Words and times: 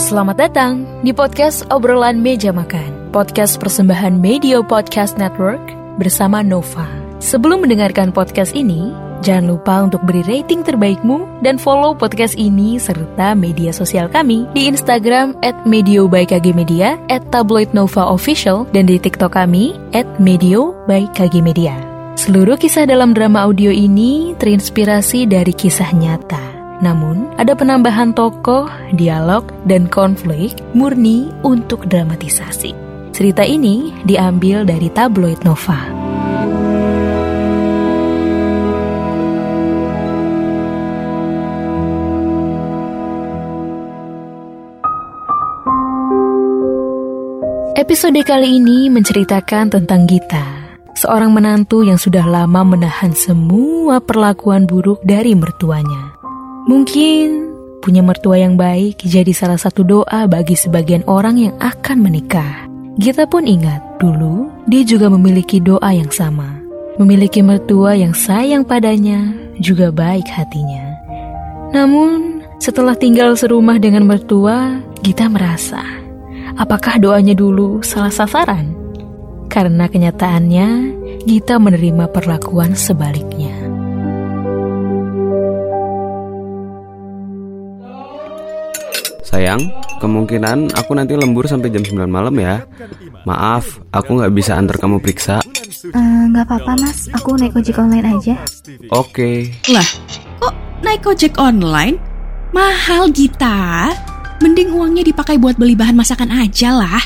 Selamat 0.00 0.40
datang 0.40 0.88
di 1.04 1.12
podcast 1.12 1.68
obrolan 1.68 2.24
meja 2.24 2.56
makan, 2.56 3.12
podcast 3.12 3.60
persembahan 3.60 4.16
Media 4.16 4.64
Podcast 4.64 5.20
Network 5.20 5.60
bersama 6.00 6.40
Nova. 6.40 6.88
Sebelum 7.20 7.60
mendengarkan 7.60 8.08
podcast 8.08 8.56
ini, 8.56 8.96
jangan 9.20 9.52
lupa 9.52 9.84
untuk 9.84 10.00
beri 10.08 10.24
rating 10.24 10.64
terbaikmu 10.64 11.44
dan 11.44 11.60
follow 11.60 11.92
podcast 11.92 12.32
ini 12.40 12.80
serta 12.80 13.36
media 13.36 13.76
sosial 13.76 14.08
kami 14.08 14.48
di 14.56 14.72
Instagram 14.72 15.36
at 15.44 15.68
Medio 15.68 16.08
by 16.08 16.24
KG 16.24 16.56
Media, 16.56 16.96
at 17.12 17.20
Tabloid 17.28 17.68
Official, 17.76 18.64
dan 18.72 18.88
di 18.88 18.96
TikTok 18.96 19.36
kami 19.36 19.76
at 19.92 20.08
Medio 20.16 20.72
by 20.88 21.12
KG 21.12 21.44
Media. 21.44 21.76
Seluruh 22.16 22.56
kisah 22.56 22.88
dalam 22.88 23.12
drama 23.12 23.44
audio 23.44 23.68
ini 23.68 24.32
terinspirasi 24.40 25.28
dari 25.28 25.52
kisah 25.52 25.92
nyata. 25.92 26.49
Namun, 26.80 27.28
ada 27.36 27.52
penambahan 27.52 28.16
tokoh, 28.16 28.64
dialog, 28.96 29.44
dan 29.68 29.84
konflik 29.84 30.56
murni 30.72 31.28
untuk 31.44 31.84
dramatisasi. 31.84 32.72
Cerita 33.12 33.44
ini 33.44 33.92
diambil 34.08 34.64
dari 34.64 34.88
tabloid 34.88 35.44
Nova. 35.44 36.00
Episode 47.80 48.20
kali 48.24 48.60
ini 48.60 48.92
menceritakan 48.92 49.72
tentang 49.72 50.04
Gita, 50.04 50.44
seorang 50.96 51.32
menantu 51.32 51.80
yang 51.80 51.96
sudah 51.96 52.28
lama 52.28 52.60
menahan 52.62 53.16
semua 53.16 54.04
perlakuan 54.04 54.68
buruk 54.68 55.00
dari 55.00 55.32
mertuanya. 55.32 56.19
Mungkin 56.68 57.48
punya 57.80 58.04
mertua 58.04 58.36
yang 58.36 58.60
baik 58.60 59.00
jadi 59.00 59.32
salah 59.32 59.56
satu 59.56 59.80
doa 59.80 60.28
bagi 60.28 60.52
sebagian 60.52 61.00
orang 61.08 61.40
yang 61.40 61.54
akan 61.56 62.04
menikah. 62.04 62.68
Gita 63.00 63.24
pun 63.24 63.48
ingat, 63.48 63.80
dulu 63.96 64.52
dia 64.68 64.84
juga 64.84 65.08
memiliki 65.08 65.56
doa 65.56 65.88
yang 65.94 66.12
sama. 66.12 66.60
Memiliki 67.00 67.40
mertua 67.40 67.96
yang 67.96 68.12
sayang 68.12 68.60
padanya, 68.60 69.32
juga 69.56 69.88
baik 69.88 70.28
hatinya. 70.28 70.84
Namun, 71.72 72.44
setelah 72.60 72.92
tinggal 72.92 73.32
serumah 73.38 73.80
dengan 73.80 74.04
mertua, 74.04 74.84
Gita 75.00 75.32
merasa, 75.32 75.80
apakah 76.60 77.00
doanya 77.00 77.32
dulu 77.32 77.80
salah 77.80 78.12
sasaran? 78.12 78.76
Karena 79.48 79.88
kenyataannya, 79.88 80.68
Gita 81.24 81.56
menerima 81.56 82.12
perlakuan 82.12 82.76
sebaliknya. 82.76 83.59
Sayang, 89.30 89.62
kemungkinan 90.02 90.74
aku 90.74 90.90
nanti 90.98 91.14
lembur 91.14 91.46
sampai 91.46 91.70
jam 91.70 91.86
9 91.86 92.10
malam 92.10 92.34
ya. 92.34 92.66
Maaf, 93.22 93.78
aku 93.94 94.18
nggak 94.18 94.34
bisa 94.34 94.58
antar 94.58 94.74
kamu 94.74 94.98
periksa. 94.98 95.38
Eh, 95.94 96.22
nggak 96.34 96.50
apa-apa 96.50 96.74
mas, 96.82 97.06
aku 97.14 97.38
naik 97.38 97.54
ojek 97.54 97.78
online 97.78 98.10
aja. 98.10 98.34
Oke, 98.90 99.54
Lah, 99.70 99.86
kok 100.42 100.54
naik 100.82 101.06
ojek 101.06 101.38
online? 101.38 101.94
Mahal 102.50 103.14
Gita. 103.14 103.94
Mending 104.42 104.74
uangnya 104.74 105.06
dipakai 105.06 105.38
buat 105.38 105.54
beli 105.54 105.78
bahan 105.78 105.94
masakan 105.94 106.34
aja 106.34 106.74
lah. 106.74 107.02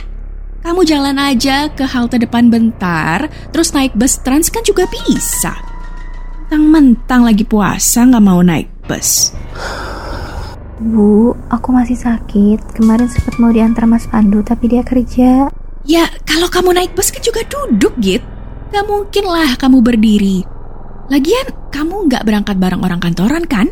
Kamu 0.64 0.80
jalan 0.80 1.20
aja 1.20 1.69
ke 1.69 1.84
halte 1.84 2.17
depan 2.17 2.48
bentar, 2.48 3.28
terus 3.52 3.77
naik 3.77 3.92
bus 3.92 4.17
trans 4.25 4.48
kan 4.48 4.64
juga 4.64 4.89
bisa. 4.89 5.52
Mentang-mentang 6.48 7.28
lagi 7.28 7.45
puasa 7.45 8.08
nggak 8.08 8.25
mau 8.25 8.41
naik 8.41 8.72
bus. 8.89 9.36
Bu, 10.83 11.39
aku 11.55 11.70
masih 11.70 11.94
sakit. 11.94 12.75
Kemarin 12.75 13.06
sempat 13.06 13.39
mau 13.39 13.55
diantar 13.55 13.86
Mas 13.86 14.11
Pandu, 14.11 14.42
tapi 14.42 14.67
dia 14.67 14.83
kerja. 14.83 15.47
Ya, 15.86 16.05
kalau 16.27 16.50
kamu 16.50 16.75
naik 16.75 16.98
bus 16.98 17.14
kan 17.14 17.22
juga 17.22 17.47
duduk, 17.47 17.94
Git. 18.03 18.24
Gak 18.74 18.86
mungkin 18.90 19.24
lah 19.30 19.55
kamu 19.55 19.85
berdiri. 19.85 20.42
Lagian, 21.12 21.46
kamu 21.70 22.11
nggak 22.11 22.24
berangkat 22.27 22.57
bareng 22.58 22.83
orang 22.83 22.98
kantoran 22.98 23.45
kan? 23.46 23.70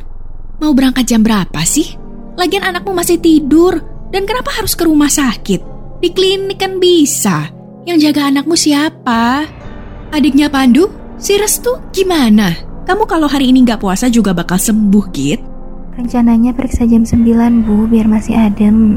Mau 0.63 0.71
berangkat 0.77 1.11
jam 1.11 1.27
berapa 1.27 1.59
sih? 1.67 1.99
Lagian 2.39 2.63
anakmu 2.63 2.95
masih 2.95 3.19
tidur. 3.19 3.83
Dan 4.13 4.29
kenapa 4.29 4.53
harus 4.53 4.77
ke 4.77 4.85
rumah 4.85 5.09
sakit? 5.09 5.61
Di 5.99 6.13
klinik 6.13 6.61
kan 6.61 6.77
bisa. 6.77 7.49
Yang 7.89 8.13
jaga 8.13 8.29
anakmu 8.29 8.55
siapa? 8.55 9.49
Adiknya 10.13 10.53
Pandu? 10.53 10.87
Si 11.17 11.35
Restu 11.35 11.81
gimana? 11.91 12.53
Kamu 12.85 13.09
kalau 13.09 13.27
hari 13.27 13.51
ini 13.51 13.65
nggak 13.65 13.81
puasa 13.81 14.13
juga 14.13 14.37
bakal 14.37 14.61
sembuh, 14.61 15.07
Git. 15.11 15.52
Rencananya 15.93 16.57
periksa 16.57 16.89
jam 16.89 17.05
9, 17.05 17.69
Bu, 17.69 17.85
biar 17.85 18.09
masih 18.09 18.33
adem. 18.33 18.97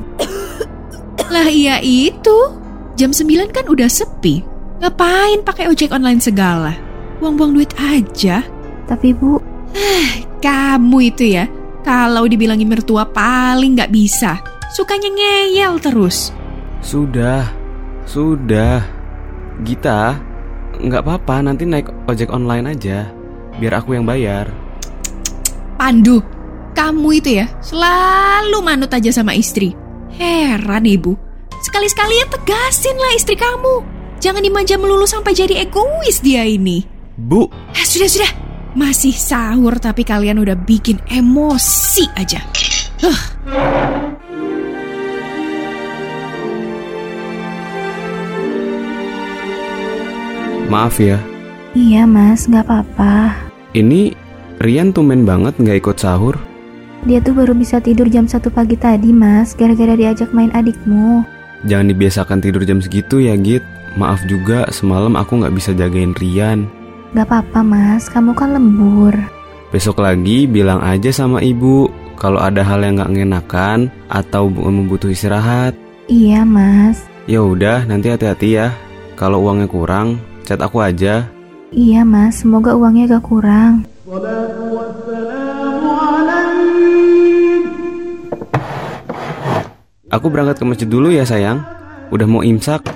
Lah 1.34 1.48
iya 1.52 1.84
itu. 1.84 2.56
Jam 2.96 3.12
9 3.12 3.52
kan 3.52 3.68
udah 3.68 3.92
sepi. 3.92 4.40
Ngapain 4.80 5.44
pakai 5.44 5.68
ojek 5.68 5.92
online 5.92 6.24
segala? 6.24 6.72
Buang-buang 7.20 7.52
duit 7.52 7.72
aja. 7.76 8.40
Tapi 8.88 9.12
Bu, 9.12 9.44
Kamu 10.46 10.98
itu 11.04 11.26
ya, 11.36 11.50
kalau 11.84 12.30
dibilangin 12.30 12.70
mertua 12.70 13.04
paling 13.04 13.76
nggak 13.76 13.92
bisa. 13.92 14.40
Sukanya 14.72 15.12
ngeyel 15.12 15.82
terus. 15.84 16.32
sudah, 16.86 17.50
sudah. 18.06 18.86
Gita, 19.66 20.20
nggak 20.80 21.02
apa-apa, 21.02 21.42
nanti 21.44 21.66
naik 21.66 21.90
ojek 22.06 22.30
online 22.30 22.78
aja. 22.78 23.10
Biar 23.58 23.82
aku 23.82 23.98
yang 23.98 24.06
bayar. 24.06 24.52
Pandu, 25.80 26.22
kamu 26.76 27.24
itu 27.24 27.40
ya 27.40 27.48
selalu 27.64 28.60
manut 28.60 28.92
aja 28.92 29.10
sama 29.16 29.32
istri. 29.32 29.72
Heran 30.20 30.84
ibu. 30.84 31.16
Sekali-sekali 31.64 32.20
ya 32.20 32.28
tegasin 32.28 33.00
lah 33.00 33.12
istri 33.16 33.40
kamu. 33.40 33.82
Jangan 34.20 34.44
dimanja 34.44 34.76
melulu 34.76 35.08
sampai 35.08 35.32
jadi 35.32 35.64
egois 35.64 36.20
dia 36.20 36.44
ini. 36.44 36.84
Bu, 37.16 37.48
Ah, 37.72 37.86
sudah 37.88 38.12
sudah. 38.12 38.32
Masih 38.76 39.16
sahur 39.16 39.80
tapi 39.80 40.04
kalian 40.04 40.44
udah 40.44 40.60
bikin 40.60 41.00
emosi 41.08 42.12
aja. 42.20 42.44
Huh. 43.00 43.20
maaf 50.66 51.00
ya. 51.00 51.16
iya 51.72 52.04
Mas, 52.04 52.52
nggak 52.52 52.68
apa-apa. 52.68 53.32
Ini 53.72 54.12
Rian 54.60 54.92
tumben 54.96 55.24
banget 55.28 55.56
nggak 55.60 55.78
ikut 55.84 55.98
sahur. 56.00 56.36
Dia 57.06 57.22
tuh 57.22 57.38
baru 57.38 57.54
bisa 57.54 57.78
tidur 57.78 58.10
jam 58.10 58.26
1 58.26 58.42
pagi 58.50 58.74
tadi, 58.74 59.14
Mas, 59.14 59.54
gara-gara 59.54 59.94
diajak 59.94 60.34
main 60.34 60.50
adikmu. 60.50 61.22
Jangan 61.70 61.94
dibiasakan 61.94 62.42
tidur 62.42 62.66
jam 62.66 62.82
segitu 62.82 63.22
ya, 63.22 63.38
Git. 63.38 63.62
Maaf 63.94 64.26
juga, 64.26 64.66
semalam 64.74 65.14
aku 65.14 65.38
nggak 65.38 65.54
bisa 65.54 65.72
jagain 65.78 66.18
Rian. 66.18 66.66
Gak 67.14 67.30
apa-apa, 67.30 67.62
Mas, 67.62 68.10
kamu 68.10 68.34
kan 68.34 68.58
lembur. 68.58 69.14
Besok 69.70 70.02
lagi 70.02 70.50
bilang 70.50 70.82
aja 70.82 71.14
sama 71.14 71.46
ibu 71.46 71.88
kalau 72.18 72.42
ada 72.42 72.66
hal 72.66 72.82
yang 72.82 72.98
nggak 72.98 73.14
ngenakan 73.14 73.80
atau 74.10 74.50
bu- 74.50 74.66
membutuh 74.68 75.14
istirahat. 75.14 75.78
Iya, 76.10 76.42
Mas. 76.42 77.06
Ya 77.30 77.46
udah, 77.46 77.86
nanti 77.86 78.10
hati-hati 78.10 78.58
ya. 78.58 78.74
Kalau 79.14 79.46
uangnya 79.46 79.70
kurang, 79.70 80.18
chat 80.42 80.58
aku 80.58 80.82
aja. 80.82 81.30
Iya, 81.70 82.02
Mas, 82.02 82.42
semoga 82.42 82.74
uangnya 82.74 83.16
gak 83.22 83.30
kurang. 83.30 83.86
Aku 90.16 90.32
berangkat 90.32 90.64
ke 90.64 90.66
masjid 90.66 90.88
dulu 90.88 91.12
ya 91.12 91.28
sayang. 91.28 91.60
Udah 92.08 92.24
mau 92.24 92.40
imsak. 92.40 92.88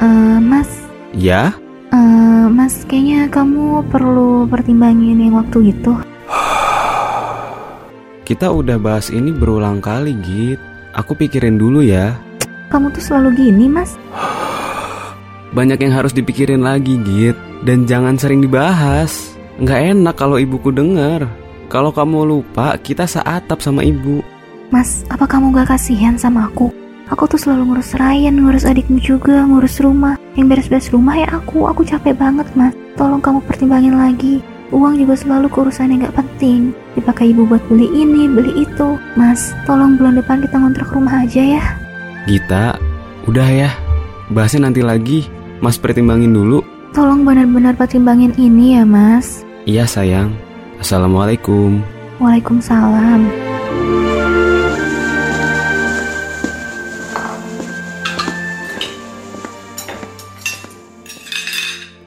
Eh, 0.00 0.38
Mas, 0.40 0.70
Ya? 1.12 1.52
eh, 1.92 2.46
Mas, 2.48 2.88
kayaknya 2.88 3.28
kamu 3.28 3.84
perlu 3.92 4.48
pertimbangin 4.48 5.20
yang 5.20 5.36
waktu 5.36 5.76
itu. 5.76 5.92
Kita 8.24 8.48
udah 8.48 8.80
bahas 8.80 9.12
ini 9.12 9.28
berulang 9.28 9.84
kali, 9.84 10.16
Git. 10.24 10.56
Aku 10.96 11.12
pikirin 11.12 11.60
dulu 11.60 11.84
ya. 11.84 12.16
Kamu 12.72 12.88
tuh 12.96 13.02
selalu 13.02 13.36
gini, 13.36 13.68
Mas. 13.68 13.98
Banyak 15.52 15.82
yang 15.82 15.92
harus 15.92 16.16
dipikirin 16.16 16.64
lagi, 16.64 16.96
Git. 17.04 17.36
Dan 17.60 17.84
jangan 17.84 18.16
sering 18.16 18.40
dibahas. 18.40 19.36
Nggak 19.60 19.80
enak 19.92 20.14
kalau 20.16 20.40
ibuku 20.40 20.72
denger. 20.72 21.28
Kalau 21.68 21.92
kamu 21.92 22.24
lupa, 22.24 22.80
kita 22.80 23.04
seatap 23.04 23.60
sama 23.60 23.84
ibu. 23.84 24.24
Mas, 24.72 25.04
apa 25.12 25.28
kamu 25.28 25.52
gak 25.52 25.76
kasihan 25.76 26.16
sama 26.16 26.48
aku? 26.48 26.72
Aku 27.12 27.28
tuh 27.28 27.36
selalu 27.36 27.74
ngurus 27.74 27.92
Ryan, 27.92 28.40
ngurus 28.40 28.64
adikmu 28.64 28.96
juga, 29.04 29.44
ngurus 29.44 29.78
rumah. 29.84 30.16
Yang 30.32 30.46
beres-beres 30.48 30.88
rumah 30.88 31.14
ya 31.20 31.28
aku, 31.28 31.68
aku 31.68 31.84
capek 31.84 32.16
banget 32.16 32.48
mas. 32.56 32.72
Tolong 32.96 33.20
kamu 33.20 33.44
pertimbangin 33.44 34.00
lagi. 34.00 34.40
Uang 34.72 34.96
juga 34.96 35.18
selalu 35.18 35.52
keurusan 35.52 35.92
yang 35.92 36.08
gak 36.08 36.24
penting. 36.24 36.72
Dipakai 36.96 37.36
ibu 37.36 37.44
buat 37.44 37.60
beli 37.68 37.90
ini, 37.92 38.32
beli 38.32 38.64
itu. 38.64 38.96
Mas, 39.12 39.52
tolong 39.68 40.00
bulan 40.00 40.16
depan 40.16 40.40
kita 40.40 40.56
ngontrak 40.56 40.88
rumah 40.88 41.20
aja 41.20 41.42
ya. 41.60 41.64
Gita, 42.24 42.80
udah 43.28 43.48
ya. 43.50 43.70
Bahasnya 44.32 44.72
nanti 44.72 44.80
lagi. 44.80 45.28
Mas 45.60 45.76
pertimbangin 45.76 46.32
dulu. 46.32 46.64
Tolong 46.96 47.22
benar-benar 47.28 47.76
pertimbangin 47.76 48.32
ini 48.40 48.80
ya 48.80 48.88
mas. 48.88 49.49
Iya 49.70 49.86
sayang. 49.86 50.34
Assalamualaikum. 50.82 51.78
Waalaikumsalam. 52.18 53.22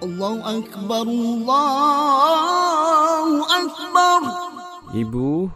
Allahu 0.03 0.43
Akbar, 0.43 1.07
Allahu 1.07 1.47
Akbar. 3.47 4.19
Ibu, 4.91 5.47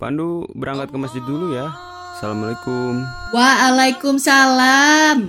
Pandu 0.00 0.48
berangkat 0.56 0.96
ke 0.96 0.96
masjid 0.96 1.20
dulu 1.28 1.52
ya. 1.52 1.68
Assalamualaikum. 2.16 3.04
Waalaikumsalam. 3.36 5.28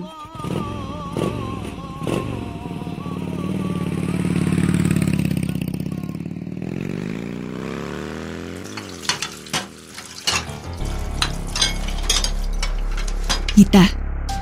Gita, 13.56 13.88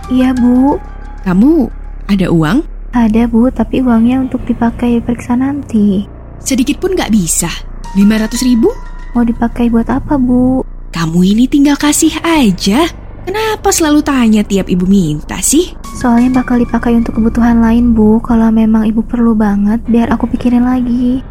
Iya 0.10 0.34
bu, 0.34 0.82
kamu 1.22 1.70
ada 2.10 2.28
uang? 2.34 2.66
ada 2.94 3.26
bu, 3.26 3.50
tapi 3.50 3.82
uangnya 3.82 4.22
untuk 4.22 4.46
dipakai 4.46 5.02
periksa 5.02 5.34
nanti. 5.34 6.06
Sedikit 6.38 6.78
pun 6.78 6.94
nggak 6.94 7.10
bisa. 7.10 7.50
500 7.94 8.42
ribu? 8.46 8.70
Mau 9.14 9.22
dipakai 9.22 9.70
buat 9.70 9.86
apa 9.90 10.18
bu? 10.18 10.66
Kamu 10.90 11.22
ini 11.26 11.46
tinggal 11.46 11.78
kasih 11.78 12.14
aja. 12.22 12.90
Kenapa 13.24 13.70
selalu 13.72 14.02
tanya 14.02 14.42
tiap 14.44 14.70
ibu 14.70 14.84
minta 14.86 15.40
sih? 15.42 15.74
Soalnya 15.98 16.44
bakal 16.44 16.62
dipakai 16.62 16.98
untuk 16.98 17.18
kebutuhan 17.18 17.62
lain 17.62 17.94
bu. 17.94 18.18
Kalau 18.22 18.50
memang 18.50 18.86
ibu 18.86 19.02
perlu 19.02 19.34
banget, 19.34 19.82
biar 19.90 20.10
aku 20.14 20.26
pikirin 20.30 20.66
lagi. 20.66 21.22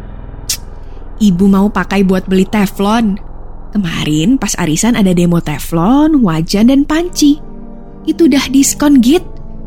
Ibu 1.19 1.45
mau 1.47 1.67
pakai 1.67 2.03
buat 2.03 2.25
beli 2.27 2.43
teflon. 2.43 3.19
Kemarin 3.71 4.35
pas 4.35 4.55
arisan 4.59 4.99
ada 4.99 5.15
demo 5.15 5.39
teflon, 5.39 6.19
wajan, 6.25 6.67
dan 6.73 6.83
panci. 6.83 7.52
Itu 8.03 8.27
udah 8.27 8.51
diskon 8.51 8.99
git. 8.99 9.23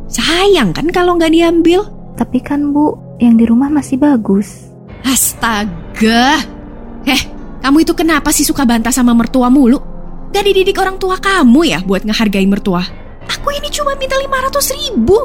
Sayang 0.07 0.77
kan 0.77 0.93
kalau 0.93 1.17
nggak 1.17 1.33
diambil. 1.33 1.89
Tapi 2.17 2.41
kan 2.41 2.73
bu, 2.73 2.97
yang 3.21 3.37
di 3.37 3.45
rumah 3.45 3.69
masih 3.69 4.01
bagus. 4.01 4.73
Astaga. 5.05 6.41
Eh, 7.05 7.23
kamu 7.61 7.85
itu 7.85 7.93
kenapa 7.93 8.33
sih 8.33 8.45
suka 8.45 8.65
bantah 8.65 8.93
sama 8.93 9.13
mertua 9.13 9.53
mulu? 9.53 9.79
Gak 10.33 10.45
dididik 10.45 10.77
orang 10.77 11.01
tua 11.01 11.17
kamu 11.17 11.61
ya 11.65 11.79
buat 11.81 12.03
ngehargai 12.03 12.45
mertua? 12.45 12.83
Aku 13.27 13.49
ini 13.55 13.71
cuma 13.71 13.95
minta 13.97 14.19
500 14.19 14.77
ribu. 14.77 15.19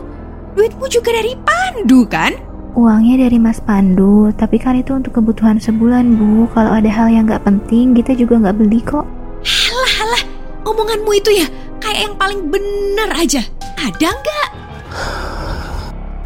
Duitmu 0.55 0.85
juga 0.91 1.09
dari 1.15 1.33
Pandu 1.41 2.05
kan? 2.05 2.31
Uangnya 2.71 3.27
dari 3.27 3.35
Mas 3.35 3.59
Pandu, 3.59 4.31
tapi 4.39 4.55
kan 4.55 4.79
itu 4.79 4.95
untuk 4.95 5.19
kebutuhan 5.19 5.59
sebulan 5.59 6.15
bu. 6.15 6.47
Kalau 6.55 6.71
ada 6.71 6.87
hal 6.87 7.11
yang 7.11 7.27
nggak 7.27 7.43
penting, 7.43 7.91
kita 7.91 8.15
juga 8.15 8.39
nggak 8.39 8.57
beli 8.57 8.79
kok. 8.79 9.03
Halah, 9.43 9.91
halah. 9.99 10.23
Omonganmu 10.63 11.11
itu 11.17 11.35
ya 11.35 11.47
kayak 11.81 11.99
yang 12.07 12.15
paling 12.15 12.47
bener 12.47 13.09
aja. 13.17 13.41
Ada 13.81 14.09
nggak? 14.13 14.49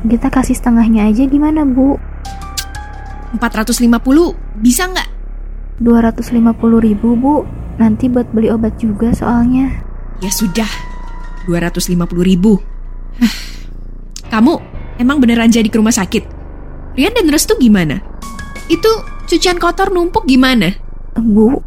Kita 0.06 0.28
kasih 0.30 0.54
setengahnya 0.54 1.08
aja 1.10 1.24
gimana 1.26 1.64
bu? 1.66 1.98
450 3.40 3.90
bisa 4.62 4.86
nggak? 4.92 5.10
250 5.82 6.86
ribu 6.86 7.16
bu. 7.16 7.36
Nanti 7.76 8.08
buat 8.08 8.30
beli 8.32 8.48
obat 8.52 8.80
juga 8.80 9.12
soalnya. 9.12 9.84
Ya 10.24 10.32
sudah, 10.32 10.70
250 11.50 11.96
ribu. 12.24 12.62
Kamu 14.32 14.54
emang 15.00 15.20
beneran 15.20 15.52
jadi 15.52 15.68
ke 15.68 15.80
rumah 15.80 15.92
sakit? 15.96 16.24
Rian 16.96 17.12
dan 17.12 17.28
Restu 17.28 17.60
gimana? 17.60 18.00
Itu 18.72 18.88
cucian 19.28 19.60
kotor 19.60 19.92
numpuk 19.92 20.24
gimana? 20.24 20.72
Bu, 21.20 21.65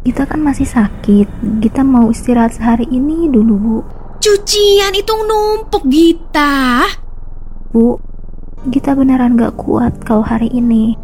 kita 0.00 0.24
kan 0.24 0.40
masih 0.40 0.64
sakit. 0.64 1.28
Kita 1.60 1.84
mau 1.84 2.08
istirahat 2.08 2.56
sehari 2.56 2.88
ini 2.88 3.28
dulu 3.28 3.54
bu. 3.56 3.78
Cucian 4.20 4.92
itu 4.96 5.12
numpuk 5.12 5.84
Gita. 5.88 6.84
Bu, 7.72 7.96
kita 8.68 8.92
beneran 8.92 9.36
gak 9.36 9.56
kuat 9.56 9.96
kalau 10.04 10.24
hari 10.24 10.52
ini. 10.52 10.96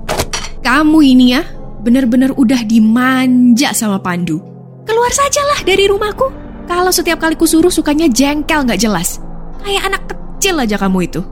Kamu 0.60 0.98
ini 1.00 1.32
ya, 1.32 1.46
bener-bener 1.80 2.34
udah 2.34 2.60
dimanja 2.66 3.70
sama 3.72 4.02
Pandu. 4.02 4.42
Keluar 4.84 5.12
sajalah 5.14 5.62
dari 5.62 5.86
rumahku. 5.86 6.26
Kalau 6.66 6.90
setiap 6.90 7.22
kali 7.22 7.38
kusuruh 7.38 7.70
sukanya 7.70 8.10
jengkel 8.10 8.66
nggak 8.66 8.82
jelas. 8.82 9.22
Kayak 9.62 9.94
anak 9.94 10.02
kecil 10.10 10.58
aja 10.58 10.76
kamu 10.76 11.06
itu. 11.06 11.22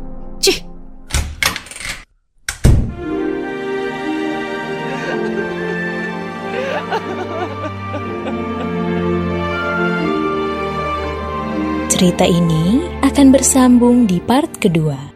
Cerita 11.94 12.26
ini 12.26 12.82
akan 13.06 13.30
bersambung 13.30 14.02
di 14.02 14.18
part 14.18 14.50
kedua. 14.58 15.13